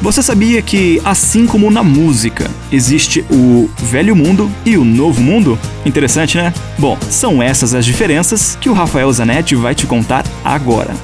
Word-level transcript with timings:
Você 0.00 0.22
sabia 0.22 0.62
que, 0.62 1.02
assim 1.04 1.44
como 1.44 1.70
na 1.72 1.82
música, 1.82 2.48
existe 2.70 3.24
o 3.28 3.68
velho 3.78 4.14
mundo 4.14 4.48
e 4.64 4.76
o 4.76 4.84
novo 4.84 5.20
mundo? 5.20 5.58
Interessante, 5.84 6.36
né? 6.36 6.54
Bom, 6.78 6.96
são 7.10 7.42
essas 7.42 7.74
as 7.74 7.84
diferenças 7.84 8.56
que 8.60 8.70
o 8.70 8.72
Rafael 8.72 9.12
Zanetti 9.12 9.56
vai 9.56 9.74
te 9.74 9.86
contar 9.86 10.24
agora. 10.44 10.94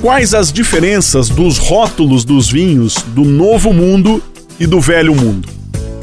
Quais 0.00 0.34
as 0.34 0.52
diferenças 0.52 1.28
dos 1.28 1.58
rótulos 1.58 2.24
dos 2.24 2.48
vinhos 2.48 2.94
do 3.08 3.24
novo 3.24 3.72
mundo 3.72 4.22
e 4.58 4.68
do 4.68 4.80
velho 4.80 5.14
mundo? 5.14 5.48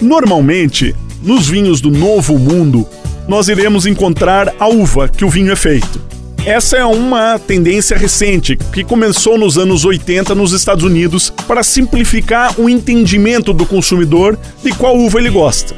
Normalmente, 0.02 0.94
nos 1.24 1.48
vinhos 1.48 1.80
do 1.80 1.90
novo 1.90 2.38
mundo, 2.38 2.85
nós 3.30 3.48
iremos 3.48 3.85
encontrar 3.85 4.54
a 4.60 4.68
uva 4.68 5.08
que 5.08 5.24
o 5.24 5.30
vinho 5.30 5.54
é 5.54 5.55
feito. 5.55 6.02
Essa 6.48 6.78
é 6.78 6.86
uma 6.86 7.38
tendência 7.38 7.98
recente 7.98 8.55
que 8.55 8.82
começou 8.82 9.38
nos 9.38 9.58
anos 9.58 9.84
80 9.84 10.34
nos 10.34 10.54
Estados 10.54 10.85
Unidos 10.85 11.30
para 11.46 11.62
simplificar 11.62 12.58
o 12.58 12.70
entendimento 12.70 13.52
do 13.52 13.66
consumidor 13.66 14.40
de 14.63 14.71
qual 14.71 14.98
uva 14.98 15.20
ele 15.20 15.30
gosta. 15.30 15.76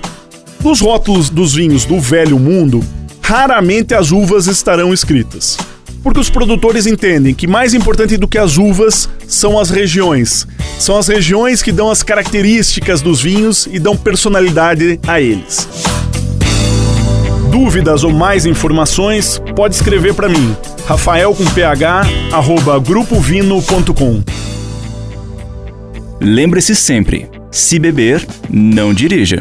Nos 0.63 0.80
rótulos 0.80 1.31
dos 1.31 1.55
vinhos 1.55 1.85
do 1.85 1.99
velho 1.99 2.38
mundo, 2.38 2.83
raramente 3.19 3.95
as 3.95 4.11
uvas 4.11 4.45
estarão 4.45 4.93
escritas. 4.93 5.58
Porque 6.03 6.19
os 6.19 6.30
produtores 6.30 6.86
entendem 6.86 7.33
que 7.33 7.47
mais 7.47 7.73
importante 7.73 8.15
do 8.15 8.27
que 8.27 8.38
as 8.38 8.59
uvas 8.59 9.09
são 9.27 9.58
as 9.58 9.71
regiões. 9.71 10.45
São 10.77 10.99
as 10.99 11.08
regiões 11.08 11.63
que 11.63 11.71
dão 11.71 11.89
as 11.89 12.03
características 12.03 13.02
dos 13.02 13.19
vinhos 13.19 13.67
e 13.71 13.80
dão 13.80 13.97
personalidade 13.97 14.99
a 15.08 15.19
eles. 15.19 15.67
Dúvidas 17.61 18.05
ou 18.05 18.13
mais 18.13 18.45
informações, 18.45 19.41
pode 19.53 19.75
escrever 19.75 20.13
para 20.13 20.29
mim, 20.29 20.55
rafael 20.88 21.35
com 21.35 21.43
ph, 21.43 21.83
arroba 22.31 22.79
grupovino.com. 22.79 24.23
Lembre-se 26.21 26.73
sempre, 26.73 27.30
se 27.52 27.77
beber, 27.77 28.25
não 28.49 28.93
dirija. 28.93 29.35